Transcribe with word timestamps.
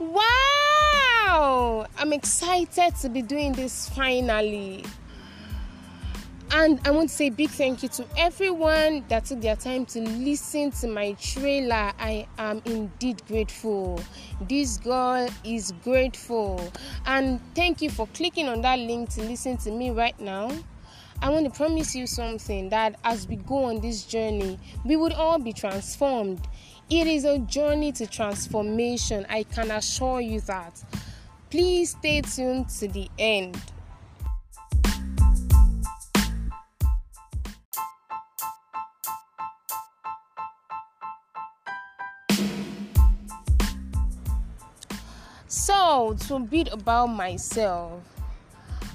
Wow! 0.00 1.86
I'm 1.98 2.14
excited 2.14 2.96
to 3.02 3.10
be 3.10 3.20
doing 3.20 3.52
this 3.52 3.90
finally. 3.90 4.82
And 6.50 6.80
I 6.86 6.90
want 6.92 7.10
to 7.10 7.14
say 7.14 7.28
big 7.28 7.50
thank 7.50 7.82
you 7.82 7.90
to 7.90 8.06
everyone 8.16 9.04
that 9.08 9.26
took 9.26 9.42
their 9.42 9.56
time 9.56 9.84
to 9.86 10.00
listen 10.00 10.70
to 10.72 10.88
my 10.88 11.12
trailer. 11.12 11.92
I 11.98 12.26
am 12.38 12.62
indeed 12.64 13.22
grateful. 13.28 14.00
This 14.48 14.78
girl 14.78 15.28
is 15.44 15.72
grateful. 15.84 16.72
And 17.04 17.40
thank 17.54 17.82
you 17.82 17.90
for 17.90 18.06
clicking 18.14 18.48
on 18.48 18.62
that 18.62 18.78
link 18.78 19.10
to 19.10 19.22
listen 19.22 19.58
to 19.58 19.70
me 19.70 19.90
right 19.90 20.18
now. 20.18 20.50
I 21.20 21.28
want 21.28 21.44
to 21.44 21.50
promise 21.50 21.94
you 21.94 22.06
something 22.06 22.70
that 22.70 22.98
as 23.04 23.28
we 23.28 23.36
go 23.36 23.64
on 23.64 23.80
this 23.80 24.04
journey, 24.04 24.58
we 24.84 24.96
would 24.96 25.12
all 25.12 25.38
be 25.38 25.52
transformed. 25.52 26.40
It 26.88 27.06
is 27.06 27.24
a 27.24 27.38
journey 27.40 27.92
to 27.92 28.06
transformation. 28.06 29.26
I 29.28 29.42
can 29.42 29.70
assure 29.70 30.22
you 30.22 30.40
that. 30.42 30.82
Please 31.50 31.90
stay 31.90 32.22
tuned 32.22 32.70
to 32.70 32.88
the 32.88 33.10
end. 33.18 33.60
So, 45.50 46.14
to 46.26 46.34
a 46.34 46.40
bit 46.40 46.68
about 46.70 47.06
myself, 47.06 48.02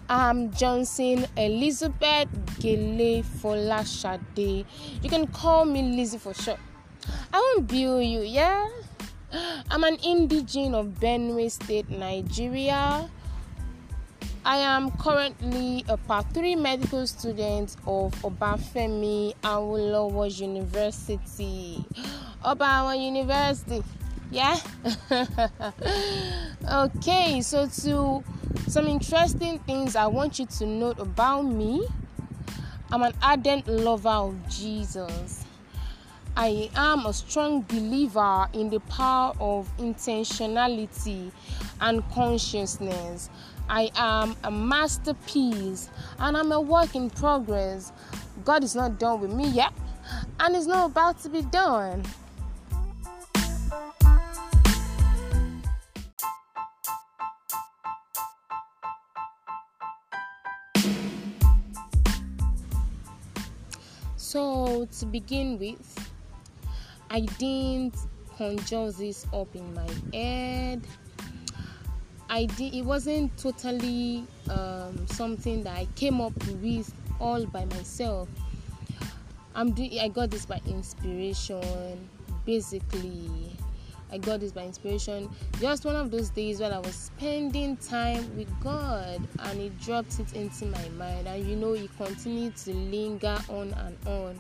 I'm 0.08 0.52
Johnson 0.53 1.25
Elizabeth 1.36 2.30
Gele 2.59 3.23
Folashade. 3.41 4.63
You 5.02 5.09
can 5.09 5.25
call 5.25 5.66
me 5.66 5.81
Lizzie 5.81 6.19
for 6.19 6.36
short. 6.36 6.59
I 7.33 7.39
won't 7.39 7.67
bill 7.67 8.00
you, 8.03 8.22
yeah? 8.22 8.69
I'm 9.72 9.83
an 9.83 9.97
indigene 9.97 10.75
of 10.75 11.00
Benue 11.02 11.50
State, 11.50 11.89
Nigeria. 11.89 13.09
I 14.45 14.58
am 14.58 14.91
currently 14.91 15.83
a 15.89 15.97
part 15.97 16.31
3 16.35 16.56
medical 16.58 17.08
student 17.08 17.78
of 17.88 18.13
Obafemi 18.22 19.33
Awolowo 19.41 20.30
University. 20.39 21.83
Obawa 22.45 22.94
University. 23.03 23.81
Yeah? 24.34 24.58
okay, 26.67 27.39
so 27.42 27.67
to 27.67 28.23
some 28.67 28.88
interesting 28.88 29.59
things 29.59 29.95
I 29.95 30.08
want 30.08 30.40
you 30.40 30.48
to 30.48 30.66
note 30.66 30.98
about 30.98 31.44
me. 31.44 31.88
I'm 32.92 33.03
an 33.03 33.14
ardent 33.22 33.67
lover 33.67 34.09
of 34.09 34.50
Jesus. 34.50 35.45
I 36.36 36.72
am 36.75 37.06
a 37.06 37.14
strong 37.14 37.62
believer 37.62 38.48
in 38.53 38.72
the 38.72 38.80
power 38.80 39.36
of 39.40 39.72
intentionality 39.78 41.31
and 41.80 42.03
consciousness. 42.09 43.30
I 43.70 43.92
am 43.94 44.36
a 44.44 44.50
masterpiece 44.50 45.90
and 46.18 46.36
I'm 46.36 46.52
a 46.52 46.59
work 46.59 46.95
in 46.95 47.12
progress. 47.12 47.92
God 48.44 48.64
is 48.64 48.73
not 48.73 48.97
done 48.97 49.22
with 49.22 49.31
me 49.31 49.50
yet 49.50 49.73
and 50.40 50.56
is 50.56 50.66
not 50.66 50.90
about 50.90 51.22
to 51.22 51.30
be 51.30 51.44
done. 51.44 52.03
To 64.91 65.05
begin 65.05 65.57
with, 65.59 66.11
I 67.09 67.21
didn't 67.21 67.95
conjure 68.38 68.91
this 68.91 69.25
up 69.33 69.55
in 69.55 69.73
my 69.73 69.88
head. 70.13 70.81
I 72.29 72.45
did. 72.45 72.73
It 72.73 72.83
wasn't 72.83 73.38
totally 73.38 74.25
um, 74.49 75.07
something 75.07 75.63
that 75.63 75.77
I 75.77 75.88
came 75.95 76.19
up 76.19 76.33
with 76.61 76.94
all 77.19 77.45
by 77.45 77.66
myself. 77.66 78.27
I'm 79.55 79.71
doing. 79.71 79.99
I 79.99 80.09
got 80.09 80.31
this 80.31 80.45
by 80.45 80.59
inspiration, 80.67 82.09
basically. 82.45 83.55
I 84.11 84.19
got 84.19 84.41
this 84.41 84.51
by 84.51 84.65
inspiration. 84.65 85.27
Just 85.59 85.85
one 85.85 85.95
of 85.95 86.11
those 86.11 86.29
days 86.29 86.59
when 86.59 86.71
I 86.71 86.77
was 86.77 86.94
spending 86.94 87.77
time 87.77 88.38
with 88.38 88.47
God 88.61 89.19
and 89.39 89.59
He 89.59 89.69
dropped 89.83 90.19
it 90.19 90.33
into 90.33 90.67
my 90.67 90.89
mind. 90.89 91.27
And 91.27 91.47
you 91.47 91.55
know, 91.55 91.73
He 91.73 91.89
continued 91.97 92.55
to 92.57 92.73
linger 92.73 93.39
on 93.50 93.73
and 93.73 93.97
on. 94.05 94.39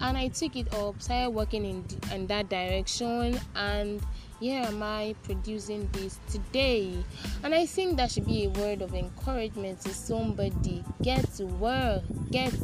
And 0.00 0.16
I 0.16 0.28
took 0.28 0.56
it 0.56 0.72
up, 0.74 1.00
started 1.02 1.30
working 1.30 1.64
in, 1.64 1.84
in 2.12 2.26
that 2.28 2.48
direction, 2.48 3.38
and 3.56 4.00
here 4.40 4.62
am 4.62 4.82
I 4.82 5.14
producing 5.24 5.88
this 5.92 6.18
today. 6.30 6.96
And 7.42 7.54
I 7.54 7.66
think 7.66 7.96
that 7.96 8.12
should 8.12 8.26
be 8.26 8.44
a 8.44 8.50
word 8.50 8.82
of 8.82 8.94
encouragement 8.94 9.80
to 9.82 9.90
somebody. 9.90 10.84
Get 11.02 11.32
to 11.34 11.46
work, 11.46 12.02
get 12.30 12.54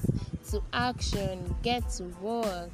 to 0.50 0.62
action, 0.73 1.55
get 1.62 1.89
to 1.91 2.05
work 2.21 2.71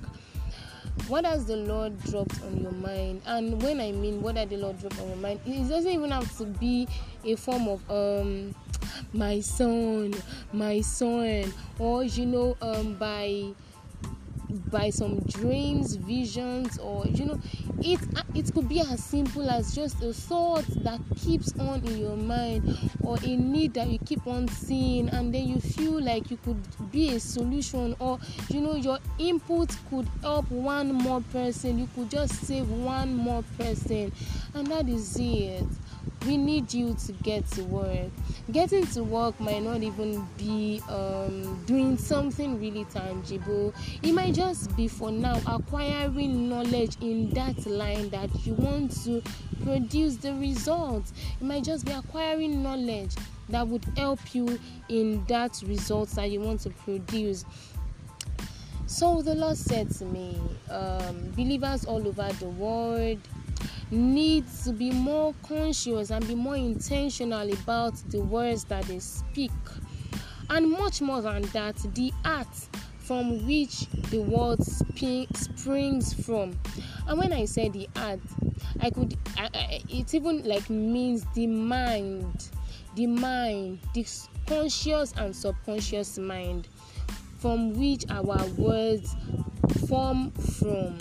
what 1.09 1.25
has 1.25 1.45
the 1.47 1.57
Lord 1.57 2.01
dropped 2.05 2.41
on 2.43 2.61
your 2.61 2.73
mind? 2.73 3.23
And 3.27 3.61
when 3.63 3.81
I 3.81 3.93
mean 3.93 4.23
what 4.23 4.37
has 4.37 4.49
the 4.49 4.57
Lord 4.59 4.79
dropped 4.81 5.01
on 5.01 5.09
your 5.09 5.17
mind, 5.17 5.41
it 5.47 5.69
doesn't 5.69 5.91
even 5.91 6.11
have 6.11 6.37
to 6.39 6.45
be 6.45 6.87
a 7.25 7.35
form 7.37 7.69
of 7.69 7.91
um 7.91 8.55
my 9.13 9.41
son, 9.41 10.15
my 10.53 10.81
son, 10.81 11.53
or 11.79 12.05
you 12.05 12.27
know, 12.27 12.57
um 12.63 12.95
by 12.95 13.47
by 14.71 14.91
some 14.91 15.21
dreams 15.21 15.97
visions 15.97 16.79
or 16.79 17.07
you 17.07 17.25
know 17.25 17.41
it 17.81 18.01
it 18.35 18.53
could 18.53 18.69
be 18.69 18.81
as 18.81 19.03
simple 19.03 19.49
as 19.51 19.75
just 19.75 20.03
a 20.03 20.13
thought 20.13 20.65
that 20.85 21.01
keeps 21.17 21.53
on 21.59 21.85
in 21.87 21.99
your 21.99 22.17
mind 22.17 22.77
or 23.03 23.17
a 23.23 23.37
need 23.37 23.75
that 23.75 23.89
you 23.89 23.99
keep 24.01 24.27
on 24.27 24.47
seeing 24.49 25.09
and 25.11 25.35
then 25.35 25.47
you 25.49 25.61
feel 25.61 26.01
like 26.01 26.31
you 26.31 26.37
could 26.39 26.61
be 26.91 27.15
a 27.15 27.21
solution 27.21 27.95
or 27.99 28.19
you 28.49 28.61
know 28.61 28.75
your 28.75 28.99
input 29.19 29.75
could 29.89 30.09
help 30.23 30.51
one 30.51 30.93
more 30.93 31.21
person. 31.33 31.79
You 31.79 31.89
could 31.95 32.11
just 32.11 32.35
save 32.47 32.71
one 32.71 33.15
more 33.15 33.45
person. 33.59 34.13
And 34.55 34.67
that 34.69 34.89
is 34.89 35.17
it 35.19 35.65
we 36.27 36.37
need 36.37 36.73
you 36.73 36.95
to 37.07 37.13
get 37.13 37.47
to 37.53 37.63
work. 37.65 38.11
Getting 38.53 38.87
to 38.89 39.03
work 39.03 39.39
might 39.41 39.63
not 39.63 39.83
even 39.83 40.27
be 40.37 40.83
um, 40.89 41.63
doing 41.65 41.97
something 41.97 42.61
really 42.61 42.85
tangible. 42.87 43.73
It 44.03 44.13
might 44.13 44.35
just 44.35 44.77
be 44.77 44.89
for 44.89 45.11
now 45.11 45.41
acquiring 45.47 46.49
knowledge 46.49 46.97
in 47.01 47.31
that 47.31 47.67
line 47.67 48.11
that 48.11 48.31
you 48.47 48.55
want 48.55 48.93
to 49.05 49.23
produce 49.63 50.17
the 50.17 50.33
results 50.35 51.13
it 51.41 51.45
might 51.45 51.65
just 51.65 51.85
be 51.85 51.93
acquiring 51.93 52.63
knowledge 52.63 53.15
that 53.49 53.67
would 53.67 53.85
help 53.97 54.35
you 54.35 54.59
in 54.89 55.25
that 55.27 55.61
results 55.67 56.15
that 56.15 56.31
you 56.31 56.41
want 56.41 56.61
to 56.61 56.71
produce. 56.71 57.45
So 58.87 59.23
the 59.23 59.35
lord 59.35 59.57
said 59.57 59.91
to 59.97 60.05
me 60.05 60.39
um, 60.69 61.31
believers 61.37 61.85
all 61.85 62.07
over 62.07 62.29
the 62.41 62.49
world 62.49 63.19
need 63.91 64.45
to 64.65 64.73
be 64.73 64.91
more 64.91 65.35
conscious 65.43 66.11
and 66.11 66.27
be 66.27 66.35
more 66.35 66.57
intentional 66.57 67.53
about 67.53 67.95
the 68.11 68.21
words 68.21 68.65
that 68.65 68.85
they 68.85 68.99
speak. 68.99 69.51
And 70.49 70.71
much 70.71 71.01
more 71.01 71.23
than 71.23 71.43
that, 71.53 71.77
the 71.95 72.13
art 72.25 72.49
from 72.99 73.47
which 73.47 73.87
the 74.11 74.21
word 74.21 74.63
sp- 74.63 75.27
springs 75.35 76.15
from. 76.15 76.59
And 77.09 77.19
when 77.19 77.33
I 77.33 77.45
say 77.45 77.69
the 77.69 77.89
art, 77.97 78.21
I 78.81 78.91
could, 78.91 79.17
I, 79.37 79.49
I, 79.53 79.81
it 79.89 80.15
even 80.15 80.45
like 80.45 80.71
means 80.71 81.25
the 81.35 81.47
mind, 81.47 82.51
the 82.95 83.07
mind, 83.07 83.81
the 83.95 84.07
conscious 84.47 85.13
and 85.17 85.35
subconscious 85.35 86.19
mind 86.19 86.69
from 87.41 87.73
which 87.75 88.05
our 88.11 88.45
words 88.57 89.17
form 89.89 90.31
from. 90.31 90.99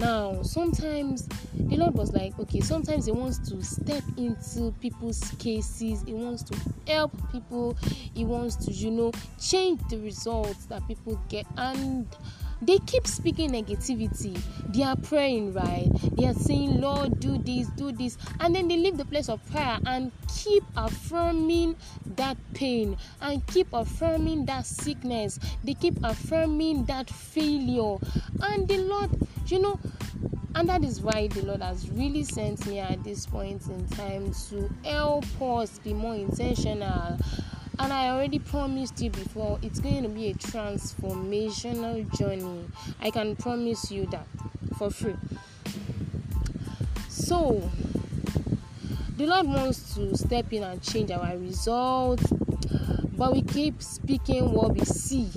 Now, 0.00 0.42
sometimes 0.42 1.28
the 1.52 1.76
Lord 1.76 1.92
was 1.94 2.10
like, 2.14 2.38
okay, 2.38 2.60
sometimes 2.60 3.04
He 3.04 3.12
wants 3.12 3.38
to 3.50 3.62
step 3.62 4.02
into 4.16 4.72
people's 4.80 5.20
cases, 5.38 6.02
He 6.06 6.14
wants 6.14 6.42
to 6.44 6.58
help 6.86 7.12
people, 7.30 7.76
He 8.14 8.24
wants 8.24 8.56
to, 8.64 8.72
you 8.72 8.90
know, 8.90 9.12
change 9.38 9.78
the 9.90 9.98
results 9.98 10.64
that 10.66 10.88
people 10.88 11.20
get. 11.28 11.44
And 11.58 12.06
they 12.62 12.78
keep 12.78 13.06
speaking 13.06 13.50
negativity. 13.50 14.40
They 14.68 14.82
are 14.82 14.96
praying, 14.96 15.54
right? 15.54 15.88
They 16.16 16.26
are 16.26 16.34
saying, 16.34 16.80
Lord, 16.80 17.20
do 17.20 17.38
this, 17.38 17.68
do 17.68 17.92
this. 17.92 18.18
And 18.38 18.54
then 18.54 18.68
they 18.68 18.76
leave 18.76 18.96
the 18.96 19.04
place 19.04 19.28
of 19.28 19.44
prayer 19.50 19.78
and 19.86 20.12
keep 20.28 20.64
affirming 20.76 21.76
that 22.16 22.36
pain 22.54 22.96
and 23.20 23.46
keep 23.46 23.68
affirming 23.72 24.46
that 24.46 24.66
sickness. 24.66 25.38
They 25.64 25.74
keep 25.74 25.98
affirming 26.04 26.84
that 26.86 27.10
failure. 27.10 27.96
And 28.40 28.68
the 28.68 28.78
Lord, 28.78 29.10
you 29.46 29.58
know, 29.60 29.78
And 30.54 30.68
that 30.68 30.82
is 30.82 31.00
why 31.00 31.28
the 31.28 31.42
Lord 31.42 31.62
has 31.62 31.88
really 31.90 32.24
sent 32.24 32.66
me 32.66 32.80
at 32.80 33.04
this 33.04 33.24
point 33.24 33.66
in 33.68 33.86
time 33.88 34.32
to 34.50 34.68
help 34.84 35.24
us 35.40 35.78
be 35.78 35.94
more 35.94 36.14
intentional. 36.16 37.18
And 37.80 37.94
I 37.94 38.10
already 38.10 38.38
promised 38.38 39.00
you 39.00 39.08
before, 39.08 39.58
it's 39.62 39.80
going 39.80 40.02
to 40.02 40.10
be 40.10 40.28
a 40.28 40.34
transformational 40.34 42.06
journey. 42.18 42.66
I 43.00 43.10
can 43.10 43.34
promise 43.36 43.90
you 43.90 44.04
that 44.10 44.26
for 44.76 44.90
free. 44.90 45.16
So, 47.08 47.70
the 49.16 49.24
Lord 49.24 49.46
wants 49.46 49.94
to 49.94 50.14
step 50.14 50.52
in 50.52 50.62
and 50.62 50.82
change 50.82 51.10
our 51.10 51.38
results, 51.38 52.30
but 53.16 53.32
we 53.32 53.40
keep 53.40 53.82
speaking 53.82 54.52
what 54.52 54.74
we 54.74 54.84
see 54.84 55.30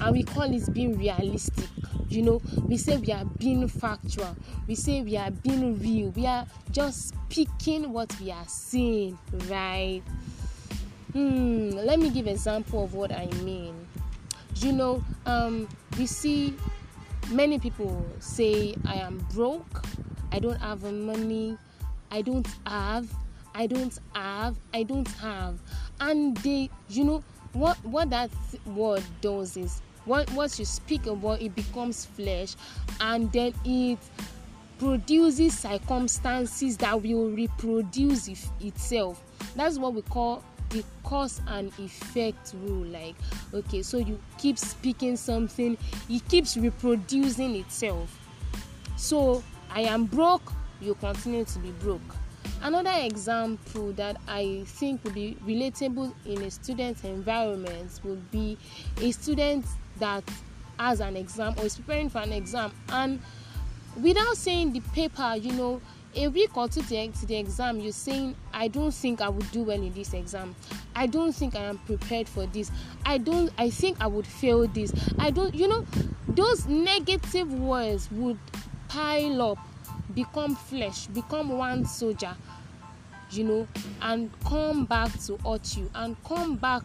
and 0.00 0.12
we 0.12 0.22
call 0.22 0.54
it 0.54 0.72
being 0.72 0.96
realistic. 0.96 1.68
You 2.08 2.22
know, 2.22 2.40
we 2.62 2.76
say 2.76 2.96
we 2.98 3.12
are 3.12 3.24
being 3.24 3.66
factual, 3.66 4.36
we 4.68 4.76
say 4.76 5.02
we 5.02 5.16
are 5.16 5.32
being 5.32 5.76
real, 5.80 6.10
we 6.10 6.26
are 6.26 6.46
just 6.70 7.08
speaking 7.08 7.92
what 7.92 8.14
we 8.20 8.30
are 8.30 8.46
seeing, 8.46 9.18
right? 9.48 10.02
Hmm, 11.12 11.70
let 11.70 11.98
me 11.98 12.10
give 12.10 12.26
example 12.26 12.84
of 12.84 12.94
what 12.94 13.12
I 13.12 13.26
mean. 13.42 13.74
You 14.56 14.72
know, 14.72 15.04
um, 15.26 15.68
we 15.98 16.06
see 16.06 16.54
many 17.30 17.58
people 17.58 18.04
say 18.20 18.74
I 18.84 18.94
am 18.94 19.18
broke, 19.32 19.84
I 20.32 20.38
don't 20.38 20.60
have 20.60 20.82
money, 20.82 21.56
I 22.10 22.22
don't 22.22 22.46
have 22.66 23.08
I 23.58 23.66
don't 23.66 23.98
have, 24.14 24.56
I 24.72 24.84
don't 24.84 25.08
have. 25.14 25.58
And 26.00 26.36
they, 26.38 26.70
you 26.88 27.02
know, 27.02 27.24
what 27.54 27.76
what 27.84 28.10
that 28.10 28.30
word 28.66 29.02
does 29.20 29.56
is 29.56 29.82
what 30.04 30.30
once 30.30 30.60
you 30.60 30.64
speak 30.64 31.06
about 31.06 31.42
it 31.42 31.56
becomes 31.56 32.04
flesh 32.04 32.54
and 33.00 33.32
then 33.32 33.52
it 33.64 33.98
produces 34.78 35.58
circumstances 35.58 36.76
that 36.76 37.02
will 37.02 37.30
reproduce 37.30 38.28
if, 38.28 38.48
itself. 38.60 39.20
That's 39.56 39.76
what 39.76 39.94
we 39.94 40.02
call 40.02 40.44
the 40.70 40.84
cause 41.02 41.40
and 41.48 41.72
effect 41.78 42.54
rule 42.62 42.84
like 42.86 43.14
okay 43.54 43.82
so 43.82 43.96
you 43.98 44.18
keep 44.36 44.58
speaking 44.58 45.16
something 45.16 45.76
it 46.08 46.28
keeps 46.28 46.56
reproducing 46.56 47.56
itself. 47.56 48.18
So 48.96 49.42
i 49.70 49.82
am 49.82 50.06
broke 50.06 50.52
you 50.80 50.94
continue 50.94 51.44
to 51.44 51.58
be 51.58 51.70
broke. 51.72 52.00
Another 52.62 52.92
example 52.96 53.92
that 53.92 54.16
I 54.26 54.62
think 54.66 55.04
would 55.04 55.14
be 55.14 55.36
relatable 55.46 56.12
in 56.26 56.42
a 56.42 56.50
student 56.50 57.04
environment 57.04 58.00
would 58.04 58.30
be 58.30 58.58
a 59.00 59.10
student 59.12 59.66
that 59.98 60.24
has 60.78 61.00
an 61.00 61.16
exam 61.16 61.54
or 61.58 61.64
is 61.64 61.76
preparing 61.76 62.08
for 62.08 62.18
an 62.18 62.32
exam 62.32 62.72
and 62.90 63.20
without 64.00 64.36
saying 64.36 64.72
the 64.72 64.80
paper, 64.80 65.34
you 65.36 65.52
know, 65.52 65.80
a 66.14 66.28
week 66.28 66.56
or 66.56 66.68
two 66.68 66.82
to 66.82 67.26
the 67.26 67.36
exam, 67.36 67.80
you're 67.80 67.92
saying, 67.92 68.34
I 68.52 68.68
don't 68.68 68.92
think 68.92 69.20
I 69.20 69.28
would 69.28 69.50
do 69.50 69.62
well 69.62 69.80
in 69.80 69.92
this 69.92 70.14
exam. 70.14 70.54
I 70.94 71.06
don't 71.06 71.32
think 71.32 71.54
I 71.54 71.64
am 71.64 71.78
prepared 71.78 72.28
for 72.28 72.46
this. 72.46 72.70
I 73.04 73.18
don't, 73.18 73.52
I 73.58 73.70
think 73.70 73.98
I 74.00 74.06
would 74.06 74.26
fail 74.26 74.66
this. 74.66 74.92
I 75.18 75.30
don't, 75.30 75.54
you 75.54 75.68
know, 75.68 75.86
those 76.28 76.66
negative 76.66 77.52
words 77.52 78.08
would 78.12 78.38
pile 78.88 79.42
up 79.42 79.58
become 80.14 80.56
flesh 80.56 81.06
become 81.08 81.50
one 81.50 81.84
soldier 81.84 82.34
you 83.30 83.44
know 83.44 83.68
and 84.02 84.30
come 84.44 84.86
back 84.86 85.12
to 85.20 85.36
hurt 85.38 85.76
you 85.76 85.90
and 85.94 86.16
come 86.24 86.56
back 86.56 86.82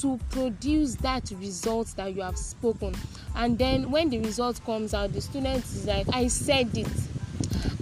to 0.00 0.18
produce 0.30 0.96
that 0.96 1.30
result 1.38 1.86
that 1.96 2.12
you 2.14 2.20
have 2.20 2.36
spoken 2.36 2.92
and 3.36 3.56
then 3.58 3.90
when 3.90 4.10
the 4.10 4.18
result 4.18 4.62
comes 4.64 4.92
out 4.92 5.12
the 5.12 5.20
student 5.20 5.64
is 5.64 5.86
like 5.86 6.06
i 6.12 6.26
said 6.26 6.76
it 6.76 6.88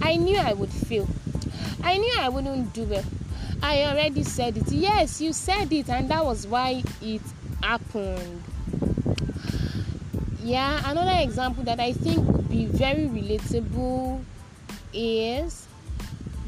i 0.03 0.15
knew 0.17 0.37
i 0.37 0.53
would 0.53 0.69
fail. 0.69 1.07
I 1.83 1.97
knew 1.97 2.13
i 2.19 2.29
wouldn't 2.29 2.73
do 2.73 2.83
well. 2.83 3.03
I 3.61 3.83
already 3.83 4.23
said 4.23 4.57
it. 4.57 4.71
Yes 4.71 5.21
you 5.21 5.31
said 5.33 5.71
it 5.71 5.89
and 5.89 6.09
that 6.09 6.23
was 6.25 6.45
why 6.45 6.83
it 7.01 7.21
happened. 7.61 8.43
Yeah 10.43 10.81
another 10.91 11.19
example 11.23 11.63
that 11.63 11.79
i 11.79 11.93
think 11.93 12.19
would 12.27 12.49
be 12.49 12.65
very 12.65 13.07
relatable 13.07 14.23
is 14.93 15.67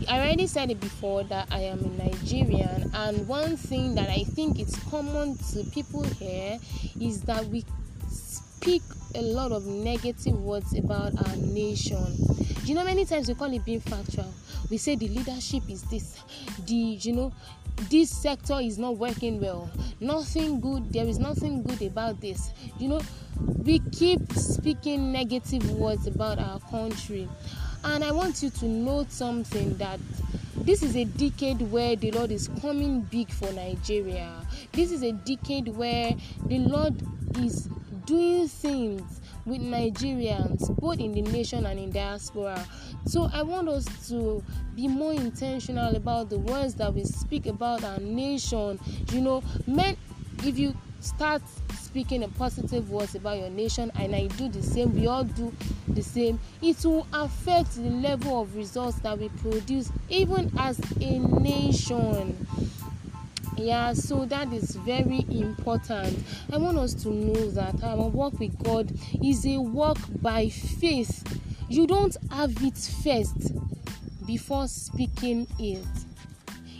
I 0.09 0.19
already 0.19 0.45
said 0.45 0.69
it 0.69 0.79
before 0.81 1.23
that 1.25 1.47
I 1.49 1.61
am 1.61 1.79
a 1.79 2.03
Nigerian, 2.03 2.91
and 2.93 3.27
one 3.27 3.55
thing 3.55 3.95
that 3.95 4.09
I 4.09 4.23
think 4.35 4.59
is 4.59 4.75
common 4.91 5.37
to 5.53 5.63
people 5.71 6.03
here 6.03 6.59
is 6.99 7.21
that 7.21 7.45
we 7.47 7.63
speak 8.65 8.81
a 9.13 9.21
lot 9.21 9.51
of 9.51 9.67
negative 9.67 10.41
words 10.41 10.75
about 10.75 11.13
our 11.27 11.35
nation. 11.35 12.03
You 12.63 12.73
know, 12.73 12.83
many 12.83 13.05
times 13.05 13.27
we 13.27 13.35
call 13.35 13.53
it 13.53 13.63
being 13.63 13.79
factual. 13.79 14.33
We 14.71 14.77
say 14.77 14.95
the 14.95 15.07
leadership 15.07 15.69
is 15.69 15.83
this, 15.83 16.17
the 16.65 16.73
you 16.73 17.13
know, 17.13 17.31
this 17.91 18.09
sector 18.09 18.57
is 18.59 18.79
not 18.79 18.97
working 18.97 19.39
well. 19.39 19.69
Nothing 19.99 20.59
good. 20.59 20.91
There 20.91 21.05
is 21.05 21.19
nothing 21.19 21.61
good 21.61 21.83
about 21.83 22.19
this. 22.21 22.49
You 22.79 22.89
know, 22.89 23.01
we 23.63 23.77
keep 23.91 24.33
speaking 24.33 25.11
negative 25.11 25.69
words 25.73 26.07
about 26.07 26.39
our 26.39 26.59
country 26.71 27.29
and 27.83 28.03
I 28.03 28.11
want 28.11 28.41
you 28.41 28.49
to 28.49 28.65
note 28.65 29.11
something 29.11 29.75
that 29.77 29.99
this 30.55 30.81
is 30.81 30.95
a 30.95 31.03
decade 31.03 31.61
where 31.61 31.95
the 31.95 32.09
Lord 32.09 32.31
is 32.31 32.49
coming 32.63 33.01
big 33.01 33.29
for 33.29 33.51
Nigeria. 33.53 34.31
This 34.71 34.91
is 34.91 35.03
a 35.03 35.11
decade 35.11 35.67
where 35.67 36.15
the 36.47 36.57
Lord 36.57 36.95
is 37.37 37.69
doing 38.05 38.47
things 38.47 39.21
with 39.45 39.61
Nigerians, 39.61 40.75
both 40.79 40.99
in 40.99 41.11
the 41.11 41.21
nation 41.21 41.65
and 41.65 41.79
in 41.79 41.91
diaspora. 41.91 42.65
So 43.05 43.29
I 43.31 43.43
want 43.43 43.69
us 43.69 43.85
to 44.09 44.43
be 44.75 44.87
more 44.87 45.13
intentional 45.13 45.95
about 45.95 46.29
the 46.29 46.39
words 46.39 46.75
that 46.75 46.93
we 46.93 47.03
speak 47.03 47.45
about 47.45 47.83
our 47.83 47.99
nation. 47.99 48.79
You 49.11 49.21
know, 49.21 49.43
men, 49.67 49.97
if 50.43 50.57
you 50.57 50.75
start 50.99 51.41
speaking 51.79 52.23
a 52.23 52.27
positive 52.29 52.89
words 52.89 53.15
about 53.15 53.37
your 53.37 53.49
nation 53.51 53.91
and 53.99 54.13
i 54.15 54.25
do 54.27 54.49
the 54.49 54.61
same 54.61 54.93
we 54.95 55.07
all 55.07 55.23
do 55.23 55.53
the 55.89 56.01
same 56.01 56.37
it 56.61 56.83
will 56.83 57.07
affect 57.13 57.75
the 57.75 57.89
level 57.89 58.41
of 58.41 58.53
results 58.55 58.97
that 58.99 59.17
we 59.17 59.29
produce 59.29 59.91
even 60.09 60.51
as 60.57 60.77
a 60.99 61.19
nation 61.19 62.35
yeah 63.57 63.93
so 63.93 64.25
that 64.25 64.51
is 64.53 64.75
very 64.77 65.25
important 65.29 66.17
i 66.51 66.57
want 66.57 66.77
us 66.77 66.93
to 66.93 67.09
know 67.09 67.49
that 67.51 67.83
our 67.83 68.07
work 68.07 68.37
with 68.39 68.57
god 68.63 68.91
is 69.23 69.45
a 69.45 69.57
work 69.57 69.97
by 70.21 70.49
faith 70.49 71.39
you 71.69 71.87
don't 71.87 72.17
have 72.31 72.51
it 72.61 72.77
first 73.03 73.53
before 74.25 74.67
speaking 74.67 75.47
it 75.59 75.85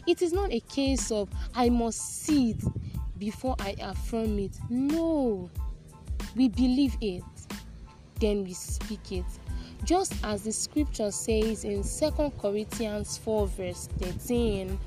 it 0.08 0.22
is 0.22 0.34
not 0.34 0.52
a 0.52 0.60
case 0.62 1.12
of 1.12 1.30
i 1.56 1.70
must 1.70 2.24
see 2.24 2.52
it 2.52 2.64
before 3.18 3.56
I 3.60 3.76
affirm 3.80 4.40
it. 4.40 4.58
No, 4.70 5.50
we 6.36 6.50
believe 6.50 6.98
it, 7.02 7.24
then 8.20 8.44
we 8.44 8.54
speak 8.54 9.12
it. 9.12 9.26
Just 9.84 10.14
as 10.24 10.44
the 10.44 10.52
scripture 10.52 11.12
says 11.12 11.64
in 11.64 11.84
Second 11.84 12.38
Corinthians 12.40 13.18
4, 13.20 13.48
verse 13.48 13.88
13, 14.00 14.78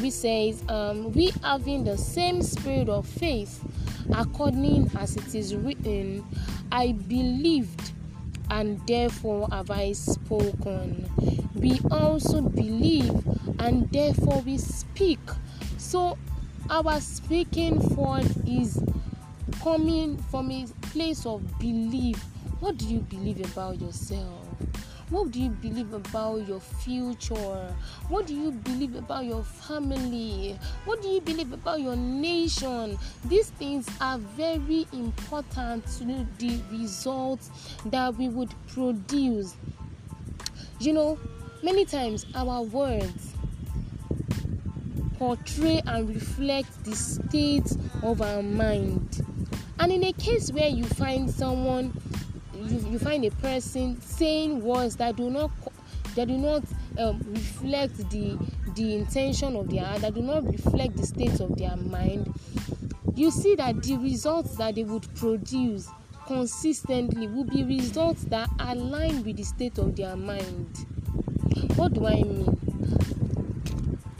we 0.00 0.10
says, 0.10 0.62
um, 0.68 1.12
We 1.12 1.32
having 1.42 1.84
the 1.84 1.96
same 1.96 2.42
spirit 2.42 2.88
of 2.88 3.06
faith, 3.06 3.62
according 4.14 4.90
as 4.98 5.16
it 5.16 5.34
is 5.34 5.54
written, 5.54 6.24
I 6.70 6.92
believed 6.92 7.92
and 8.50 8.80
therefore 8.86 9.48
have 9.50 9.70
I 9.70 9.92
spoken. 9.92 11.08
We 11.54 11.80
also 11.90 12.40
believe 12.40 13.10
and 13.58 13.90
therefore 13.90 14.40
we 14.42 14.58
speak. 14.58 15.20
So 15.76 16.16
our 16.70 17.00
speaking 17.00 17.80
forth 17.94 18.36
is 18.48 18.82
coming 19.62 20.16
from 20.30 20.50
a 20.50 20.66
place 20.92 21.26
of 21.26 21.58
belief. 21.58 22.22
What 22.60 22.78
do 22.78 22.86
you 22.86 23.00
believe 23.00 23.40
about 23.52 23.80
yourself? 23.80 24.47
What 25.10 25.30
do 25.30 25.40
you 25.40 25.48
believe 25.48 25.94
about 25.94 26.46
your 26.46 26.60
future? 26.60 27.74
What 28.10 28.26
do 28.26 28.34
you 28.34 28.50
believe 28.52 28.94
about 28.94 29.24
your 29.24 29.42
family? 29.42 30.58
What 30.84 31.00
do 31.00 31.08
you 31.08 31.22
believe 31.22 31.50
about 31.52 31.80
your 31.80 31.96
nation? 31.96 32.98
These 33.24 33.48
things 33.50 33.88
are 34.02 34.18
very 34.18 34.86
important 34.92 35.86
to 35.98 36.26
the 36.36 36.60
results 36.70 37.50
that 37.86 38.16
we 38.16 38.28
would 38.28 38.54
produce. 38.68 39.56
You 40.78 40.92
know, 40.92 41.18
many 41.62 41.86
times 41.86 42.26
our 42.34 42.62
words 42.62 43.32
portray 45.18 45.80
and 45.86 46.08
reflect 46.08 46.84
the 46.84 46.94
state 46.94 47.72
of 48.02 48.20
our 48.20 48.42
mind. 48.42 49.24
And 49.80 49.90
in 49.90 50.04
a 50.04 50.12
case 50.12 50.52
where 50.52 50.68
you 50.68 50.84
find 50.84 51.30
someone, 51.30 51.98
you, 52.70 52.90
you 52.90 52.98
find 52.98 53.24
a 53.24 53.30
person 53.30 54.00
saying 54.00 54.60
words 54.62 54.96
that 54.96 55.16
do 55.16 55.30
not 55.30 55.50
that 56.14 56.28
do 56.28 56.36
not 56.36 56.62
um, 56.98 57.20
reflect 57.28 57.96
the 58.10 58.38
the 58.74 58.96
intention 58.96 59.56
of 59.56 59.68
their 59.68 59.84
heart, 59.84 60.00
that 60.02 60.14
do 60.14 60.22
not 60.22 60.44
reflect 60.44 60.96
the 60.96 61.06
state 61.06 61.40
of 61.40 61.56
their 61.56 61.76
mind, 61.76 62.32
you 63.14 63.30
see 63.30 63.56
that 63.56 63.82
the 63.82 63.96
results 63.96 64.56
that 64.56 64.76
they 64.76 64.84
would 64.84 65.12
produce 65.16 65.88
consistently 66.26 67.26
will 67.26 67.44
be 67.44 67.64
results 67.64 68.24
that 68.24 68.48
align 68.60 69.24
with 69.24 69.36
the 69.36 69.42
state 69.42 69.78
of 69.78 69.96
their 69.96 70.14
mind. 70.14 70.68
What 71.74 71.94
do 71.94 72.06
I 72.06 72.22
mean? 72.22 72.56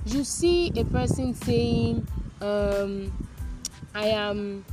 You 0.07 0.25
see 0.25 0.73
a 0.76 0.85
person 0.85 1.35
saying, 1.35 2.07
um, 2.40 3.12
I 3.95 4.07
am 4.07 4.64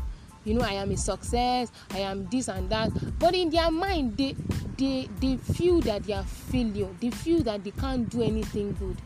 you 0.45 0.53
know 0.53 0.61
i 0.63 0.73
am 0.73 0.91
a 0.91 0.97
success 0.97 1.71
i 1.91 1.99
am 1.99 2.25
this 2.27 2.47
and 2.47 2.69
that. 2.69 2.89
But 3.19 3.35
in 3.35 3.49
their 3.49 3.71
mind 3.71 4.17
they 4.17 4.35
they 4.77 5.09
they 5.19 5.37
feel 5.37 5.81
that 5.81 6.03
they 6.03 6.13
are 6.13 6.23
failure. 6.23 6.89
They 6.99 7.09
feel 7.09 7.41
that 7.43 7.63
they 7.63 7.71
can't 7.71 8.09
do 8.09 8.21
anything 8.21 8.73
good. 8.73 8.97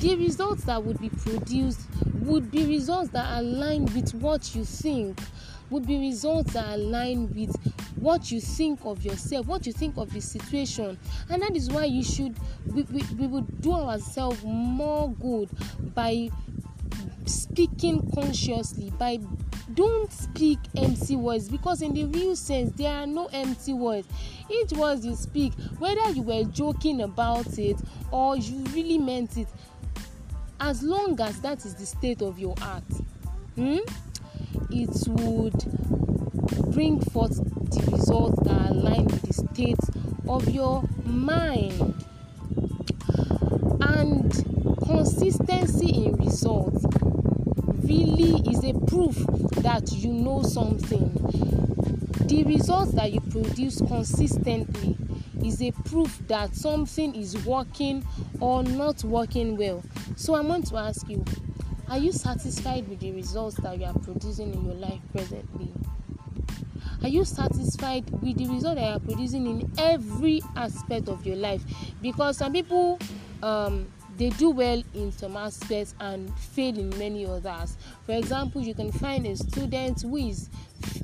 The 0.00 0.16
results 0.16 0.64
that 0.64 0.82
would 0.84 1.00
be 1.00 1.08
produced 1.08 1.80
would 2.20 2.50
be 2.50 2.66
results 2.66 3.10
that 3.10 3.38
align 3.38 3.86
with 3.86 4.14
what 4.14 4.54
you 4.54 4.64
think 4.64 5.18
would 5.70 5.86
be 5.86 5.98
results 5.98 6.54
that 6.54 6.74
align 6.76 7.32
with 7.34 7.54
what 7.96 8.30
you 8.30 8.40
think 8.40 8.80
of 8.84 9.04
yourself 9.04 9.46
what 9.46 9.66
you 9.66 9.72
think 9.72 9.96
of 9.96 10.12
the 10.12 10.20
situation. 10.20 10.98
And 11.30 11.42
that 11.42 11.56
is 11.56 11.68
why 11.70 11.84
you 11.84 12.02
should 12.02 12.36
we, 12.66 12.82
we, 12.84 13.02
we 13.18 13.26
would 13.26 13.60
do 13.60 13.72
ourselves 13.72 14.42
more 14.44 15.10
good 15.12 15.50
by 15.94 16.30
speaking 17.26 18.10
consciously 18.14 18.90
by 18.98 19.18
don't 19.74 20.12
speak 20.12 20.58
empty 20.76 21.16
words 21.16 21.48
because 21.48 21.82
in 21.82 21.94
the 21.94 22.04
real 22.04 22.34
sense 22.34 22.72
there 22.76 22.92
are 22.92 23.06
no 23.06 23.26
empty 23.32 23.72
words. 23.72 24.08
Each 24.50 24.72
word 24.72 25.04
you 25.04 25.14
speak 25.14 25.52
whether 25.78 26.10
you 26.10 26.22
were 26.22 26.44
joking 26.44 27.02
about 27.02 27.58
it 27.58 27.76
or 28.10 28.36
you 28.36 28.58
really 28.74 28.98
meant 28.98 29.36
it 29.36 29.48
as 30.60 30.82
long 30.82 31.20
as 31.20 31.40
that 31.40 31.64
is 31.64 31.74
the 31.74 31.86
state 31.86 32.20
of 32.22 32.38
your 32.38 32.54
heart 32.58 32.82
hmm, 33.58 33.78
it 34.70 35.08
would 35.08 36.72
bring 36.72 37.00
forth 37.00 37.36
the 37.70 37.90
results 37.90 38.40
that 38.44 38.70
align 38.70 39.04
with 39.06 39.22
the 39.22 39.32
state 39.32 39.78
of 40.28 40.48
your 40.48 40.84
mind. 41.04 42.04
And 43.80 44.32
consistency 44.86 46.04
in 46.04 46.12
results 46.14 46.84
really 47.88 48.42
is 48.50 48.62
a 48.64 48.74
proof 48.86 49.16
that 49.62 49.90
you 49.92 50.12
know 50.12 50.42
something. 50.42 51.10
The 52.26 52.44
results 52.44 52.92
that 52.92 53.12
you 53.12 53.20
produce 53.20 53.80
consistently 53.80 54.96
is 55.42 55.62
a 55.62 55.70
proof 55.70 56.18
that 56.28 56.54
something 56.54 57.14
is 57.14 57.42
working 57.46 58.04
or 58.40 58.62
not 58.62 59.02
working 59.04 59.56
well. 59.56 59.82
So 60.16 60.34
I 60.34 60.40
want 60.40 60.66
to 60.68 60.76
ask 60.76 61.08
you 61.08 61.24
are 61.88 61.98
you 61.98 62.12
satisfied 62.12 62.86
with 62.86 63.00
the 63.00 63.12
results 63.12 63.56
that 63.62 63.78
you 63.78 63.86
are 63.86 63.98
producing 63.98 64.52
in 64.52 64.64
your 64.66 64.74
life 64.74 65.00
presently? 65.12 65.72
Are 67.02 67.08
you 67.08 67.24
satisfied 67.24 68.10
with 68.10 68.36
the 68.36 68.48
result 68.48 68.74
that 68.74 68.86
you 68.86 68.96
are 68.96 69.00
producing 69.00 69.46
in 69.46 69.72
every 69.78 70.42
aspect 70.56 71.08
of 71.08 71.24
your 71.24 71.36
life? 71.36 71.62
Because 72.02 72.36
some 72.36 72.52
people 72.52 72.98
um, 73.42 73.86
they 74.18 74.30
do 74.30 74.50
well 74.50 74.82
in 74.94 75.12
some 75.12 75.36
aspects 75.36 75.94
and 76.00 76.36
fail 76.38 76.76
in 76.76 76.90
many 76.98 77.24
others. 77.24 77.76
For 78.04 78.12
example, 78.12 78.60
you 78.60 78.74
can 78.74 78.90
find 78.90 79.24
a 79.26 79.36
student 79.36 80.02
who 80.02 80.16
is 80.16 80.50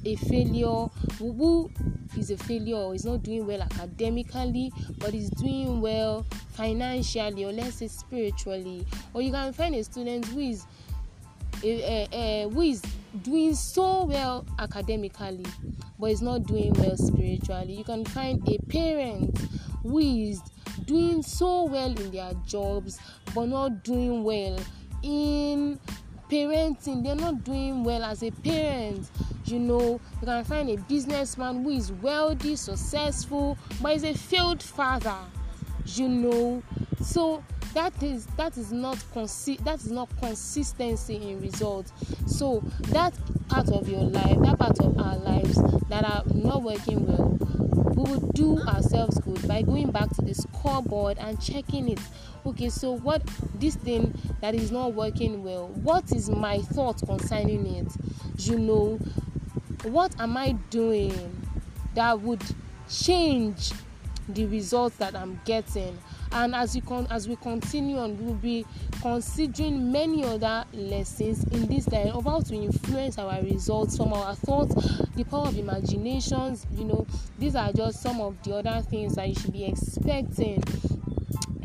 a 0.04 0.16
failure, 0.16 0.88
who 1.18 1.70
is 2.18 2.32
a 2.32 2.36
failure 2.36 2.92
is 2.92 3.04
not 3.04 3.22
doing 3.22 3.46
well 3.46 3.62
academically, 3.62 4.72
but 4.98 5.14
is 5.14 5.30
doing 5.30 5.80
well 5.80 6.26
financially 6.54 7.44
or 7.44 7.52
let's 7.52 7.76
say 7.76 7.86
spiritually. 7.86 8.84
Or 9.14 9.22
you 9.22 9.30
can 9.30 9.52
find 9.52 9.76
a 9.76 9.84
student 9.84 10.24
who 10.26 10.40
is 10.40 10.66
a, 11.62 11.68
a, 11.68 12.08
a, 12.12 12.50
who 12.50 12.62
is 12.62 12.82
doing 13.22 13.54
so 13.54 14.04
well 14.04 14.44
academically 14.58 15.46
but 15.98 16.10
is 16.10 16.20
not 16.20 16.42
doing 16.44 16.72
well 16.74 16.96
spiritually. 16.96 17.74
You 17.74 17.84
can 17.84 18.04
find 18.04 18.46
a 18.48 18.58
parent 18.66 19.38
who 19.82 19.98
is 19.98 20.42
doing 20.84 21.22
so 21.22 21.64
well 21.64 21.90
in 21.98 22.10
their 22.10 22.32
jobs 22.46 22.98
but 23.34 23.46
not 23.46 23.82
doing 23.84 24.22
well 24.22 24.58
in 25.02 25.78
parenting. 26.30 27.04
They're 27.04 27.14
not 27.14 27.44
doing 27.44 27.84
well 27.84 28.02
as 28.04 28.22
a 28.22 28.30
parent. 28.30 29.10
You 29.44 29.58
know 29.58 30.00
you 30.20 30.26
can 30.26 30.44
find 30.44 30.70
a 30.70 30.76
businessman 30.76 31.62
who 31.62 31.70
is 31.70 31.92
wealthy 31.92 32.56
successful 32.56 33.58
but 33.82 33.94
is 33.94 34.04
a 34.04 34.14
failed 34.14 34.62
father 34.62 35.18
you 35.86 36.08
know. 36.08 36.62
So 37.02 37.42
that 37.74 38.02
is 38.02 38.26
that 38.36 38.56
is 38.56 38.72
not 38.72 38.96
consi- 39.14 39.62
that 39.64 39.80
is 39.80 39.90
not 39.90 40.08
consistency 40.18 41.16
in 41.16 41.40
results. 41.40 41.92
So 42.26 42.62
that 42.88 43.14
part 43.48 43.68
of 43.68 43.88
your 43.88 44.02
life 44.02 44.38
that 44.40 44.58
part 44.58 44.78
of 44.80 44.98
our 44.98 45.16
lives 45.18 45.56
that 45.88 46.04
are 46.04 46.22
not 46.32 46.62
working 46.62 47.06
well 47.06 47.38
we 47.94 48.10
will 48.10 48.30
do 48.34 48.58
ourselves 48.62 49.18
good 49.20 49.46
by 49.46 49.62
going 49.62 49.90
back 49.90 50.08
to 50.16 50.22
the 50.22 50.34
scoreboard 50.34 51.16
and 51.18 51.40
checking 51.40 51.88
it. 51.88 52.00
Okay 52.46 52.68
so 52.68 52.92
what 52.98 53.22
this 53.54 53.76
thing 53.76 54.12
that 54.40 54.54
is 54.54 54.70
not 54.70 54.94
working 54.94 55.42
well 55.42 55.68
what 55.68 56.12
is 56.12 56.28
my 56.28 56.58
thought 56.58 57.00
concerning 57.06 57.66
it? 57.66 57.92
You 58.38 58.58
know 58.58 58.98
what 59.84 60.18
am 60.18 60.36
i 60.36 60.52
doing 60.70 61.12
that 61.94 62.18
would 62.20 62.42
change 62.88 63.72
the 64.28 64.46
results 64.46 64.96
that 64.96 65.14
i'm 65.14 65.38
getting 65.44 65.98
and 66.34 66.54
as 66.54 66.74
we 66.74 66.80
con 66.80 67.06
as 67.10 67.28
we 67.28 67.36
continue 67.36 67.96
on 67.96 68.18
we 68.18 68.26
will 68.26 68.34
be 68.34 68.66
considering 69.00 69.90
many 69.90 70.24
other 70.24 70.64
lessons 70.72 71.44
in 71.44 71.66
this 71.66 71.88
line 71.88 72.08
of 72.08 72.24
how 72.24 72.40
to 72.40 72.54
influence 72.54 73.18
our 73.18 73.40
results 73.42 73.96
from 73.96 74.12
our 74.12 74.34
thoughts 74.34 74.74
the 75.14 75.24
power 75.24 75.46
of 75.46 75.56
imaginations 75.56 76.66
you 76.72 76.84
know. 76.84 77.06
These 77.38 77.54
are 77.54 77.72
just 77.72 78.02
some 78.02 78.20
of 78.20 78.42
the 78.42 78.56
other 78.56 78.82
things 78.82 79.14
that 79.14 79.28
you 79.28 79.34
should 79.34 79.52
be 79.52 79.64
expecting 79.64 80.62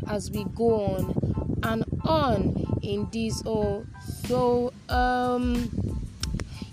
as 0.06 0.30
we 0.30 0.44
go 0.54 0.84
on 0.84 1.58
and 1.64 1.84
on 2.04 2.78
in 2.82 3.08
this 3.12 3.42
oh 3.46 3.84
so 4.26 4.72
um 4.88 5.68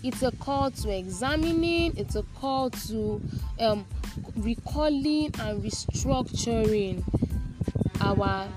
it's 0.04 0.22
a 0.22 0.32
call 0.34 0.70
to 0.72 0.90
examining 0.90 1.98
it's 1.98 2.16
a 2.16 2.24
call 2.36 2.70
to 2.70 3.22
um 3.60 3.86
recalling 4.38 5.32
and 5.40 5.64
restructuring 5.64 7.04
our 8.08 8.48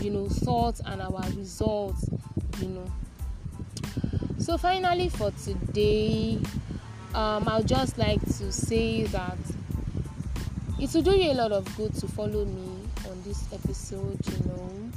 you 0.00 0.10
know 0.10 0.28
thoughts 0.28 0.80
and 0.84 1.00
our 1.00 1.22
results 1.36 2.08
you 2.60 2.68
know. 2.68 2.90
So 4.38 4.58
finally 4.58 5.08
for 5.08 5.30
today 5.30 6.40
um, 7.14 7.46
i'll 7.46 7.62
just 7.62 7.96
like 7.96 8.20
to 8.22 8.50
say 8.50 9.04
that 9.04 9.38
it 10.80 10.92
will 10.92 11.02
do 11.02 11.16
you 11.16 11.30
a 11.30 11.34
lot 11.34 11.52
of 11.52 11.64
good 11.76 11.94
to 11.94 12.08
follow 12.08 12.44
me 12.44 12.80
on 13.08 13.22
this 13.22 13.44
episode 13.52 14.18
you 14.26 14.44
know. 14.48 14.90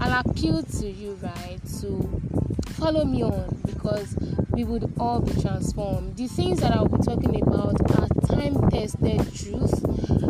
I'll 0.00 0.20
appeal 0.28 0.64
to 0.64 0.90
you 0.90 1.12
right 1.22 1.60
to 1.80 2.20
follow 2.72 3.04
me 3.04 3.22
on 3.22 3.62
because 3.64 4.16
we 4.50 4.64
would 4.64 4.92
all 4.98 5.20
be 5.20 5.40
transformed. 5.40 6.16
The 6.16 6.26
things 6.26 6.60
that 6.60 6.72
i'll 6.72 6.88
be 6.88 6.98
talking 6.98 7.40
about 7.40 7.80
are 8.00 8.08
time 8.26 8.68
tested 8.70 9.20
truths 9.34 9.80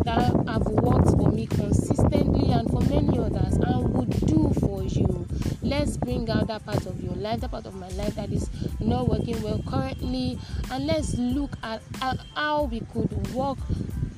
that 0.05 0.31
have 0.47 0.67
worked 0.67 1.09
for 1.11 1.31
me 1.31 1.47
consistently 1.47 2.32
Let's 5.73 5.97
bring 5.97 6.29
out 6.29 6.45
that 6.49 6.63
part 6.67 6.85
of 6.85 7.03
your 7.03 7.15
life, 7.15 7.41
that 7.41 7.49
part 7.49 7.65
of 7.65 7.73
my 7.73 7.89
life 7.89 8.13
that 8.15 8.31
is 8.31 8.47
not 8.79 9.07
working 9.09 9.41
well 9.41 9.59
currently, 9.67 10.37
and 10.69 10.85
let's 10.85 11.15
look 11.17 11.49
at, 11.63 11.81
how 12.35 12.65
we 12.65 12.81
could 12.93 13.33
work 13.33 13.57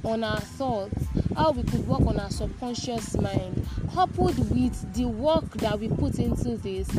on 0.03 0.25
our 0.25 0.41
thoughts, 0.41 1.05
how 1.33 1.51
we 1.51 1.63
could 1.63 1.87
work 1.87 2.01
on 2.01 2.19
our 2.19 2.29
subconscious 2.29 3.15
mind, 3.15 3.65
coupled 3.93 4.37
with 4.53 4.93
the 4.95 5.05
work 5.05 5.49
that 5.53 5.79
we 5.79 5.87
put 5.87 6.19
into 6.19 6.57
this 6.57 6.89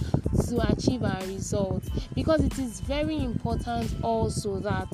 to 0.48 0.72
achieve 0.72 1.02
our 1.04 1.20
results. 1.26 1.90
Because 2.14 2.42
it 2.42 2.58
is 2.58 2.80
very 2.80 3.18
important 3.18 3.92
also 4.02 4.58
that 4.60 4.88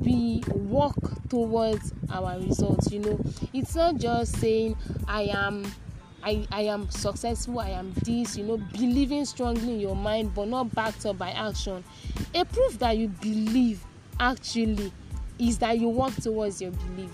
we 0.00 0.42
work 0.48 0.94
towards 1.28 1.92
our 2.10 2.38
results 2.38 2.92
you 2.92 3.00
know 3.00 3.18
it's 3.52 3.74
not 3.74 3.96
just 3.96 4.36
saying 4.36 4.76
i 5.08 5.22
am 5.22 5.64
I, 6.26 6.44
I 6.50 6.62
am 6.62 6.90
successful 6.90 7.60
i 7.60 7.70
am 7.70 7.92
this 8.02 8.36
you 8.36 8.42
know 8.42 8.56
believing 8.56 9.24
strongly 9.24 9.74
in 9.74 9.80
your 9.80 9.94
mind 9.94 10.34
but 10.34 10.48
not 10.48 10.74
backed 10.74 11.06
up 11.06 11.18
by 11.18 11.30
action. 11.30 11.84
A 12.34 12.44
proof 12.44 12.80
that 12.80 12.98
you 12.98 13.06
believe 13.08 13.84
actually 14.18 14.92
is 15.38 15.58
that 15.58 15.78
you 15.78 15.88
work 15.88 16.14
towards 16.16 16.60
your 16.60 16.72
belief 16.72 17.10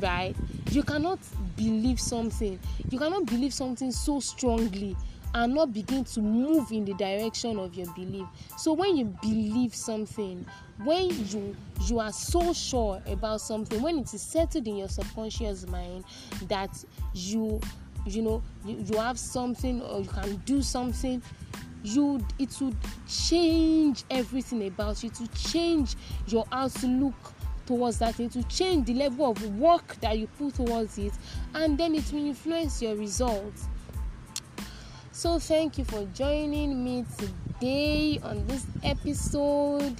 right? 0.00 0.34
You 0.70 0.82
cannot 0.82 1.18
believe 1.54 2.00
something 2.00 2.58
you 2.90 2.98
cannot 2.98 3.26
believe 3.26 3.52
something 3.52 3.92
so 3.92 4.20
strongly 4.20 4.96
and 5.34 5.52
not 5.52 5.74
begin 5.74 6.04
to 6.04 6.20
move 6.20 6.70
in 6.72 6.84
the 6.84 6.94
direction 6.94 7.58
of 7.58 7.74
your 7.74 7.92
belief. 7.94 8.26
So 8.56 8.72
when 8.72 8.96
you 8.96 9.04
believe 9.20 9.74
something 9.74 10.46
when 10.82 11.10
you 11.28 11.54
you 11.86 12.00
are 12.00 12.12
so 12.12 12.54
sure 12.54 13.02
about 13.06 13.42
something 13.42 13.82
when 13.82 13.98
it 13.98 14.14
is 14.14 14.22
settled 14.22 14.66
in 14.66 14.76
your 14.76 14.88
subconscious 14.88 15.66
mind 15.66 16.04
that 16.48 16.84
you 17.12 17.60
you 18.06 18.22
know 18.22 18.42
you, 18.64 18.76
you 18.86 18.98
have 18.98 19.18
something 19.18 19.80
or 19.82 20.00
you 20.00 20.08
can 20.08 20.36
do 20.44 20.62
something 20.62 21.22
you 21.84 22.18
it 22.38 22.56
would 22.60 22.76
change 23.06 24.04
everything 24.10 24.66
about 24.66 25.02
you. 25.04 25.10
To 25.10 25.28
change 25.28 25.96
your 26.26 26.46
outlook 26.50 27.14
towards 27.66 27.98
that 27.98 28.18
it 28.18 28.34
will 28.34 28.42
change 28.44 28.86
the 28.86 28.94
level 28.94 29.30
of 29.30 29.58
work 29.58 29.96
that 30.00 30.18
you 30.18 30.26
put 30.38 30.54
towards 30.54 30.98
it 30.98 31.12
and 31.54 31.78
then 31.78 31.94
it 31.94 32.10
will 32.12 32.26
influence 32.26 32.82
your 32.82 32.96
results. 32.96 33.66
So 35.12 35.38
thank 35.38 35.78
you 35.78 35.84
for 35.84 36.04
joining 36.14 36.82
me 36.82 37.04
today 37.16 38.18
on 38.22 38.46
this 38.46 38.66
episode. 38.82 39.96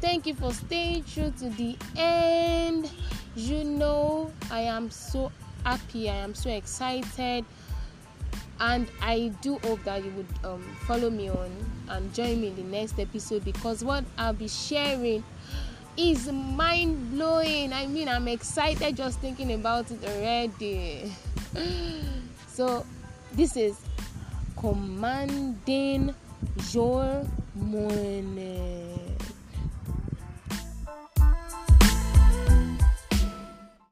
Thank 0.00 0.26
you 0.26 0.34
for 0.34 0.52
staying 0.52 1.04
true 1.04 1.32
to 1.38 1.48
the 1.50 1.76
end. 1.96 2.90
You 3.36 3.64
know 3.64 4.30
i 4.52 4.60
am 4.60 4.90
so 4.90 5.32
happy 5.64 6.08
i 6.10 6.14
am 6.14 6.34
so 6.34 6.50
excited 6.50 7.44
and 8.60 8.86
i 9.02 9.32
do 9.42 9.58
hope 9.64 9.82
that 9.84 10.04
you 10.04 10.10
would 10.12 10.26
um, 10.44 10.62
follow 10.86 11.10
me 11.10 11.28
on 11.28 11.50
and 11.88 12.14
join 12.14 12.40
me 12.40 12.48
in 12.48 12.56
the 12.56 12.62
next 12.62 12.98
episode 12.98 13.44
because 13.44 13.84
what 13.84 14.04
i'll 14.18 14.32
be 14.32 14.48
sharing 14.48 15.24
is 15.96 16.30
mind 16.30 17.12
blowing. 17.12 17.72
I 17.72 17.86
mean, 17.86 18.08
I'm 18.08 18.28
excited 18.28 18.96
just 18.96 19.20
thinking 19.20 19.52
about 19.52 19.90
it 19.90 20.04
already. 20.04 21.12
so, 22.48 22.84
this 23.32 23.56
is 23.56 23.78
commanding 24.56 26.14
your 26.72 27.26
morning. 27.54 29.03